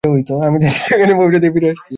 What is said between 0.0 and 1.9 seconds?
আমি তাদের সেখানে পৌঁছে দিয়ে ফিরে আসছি।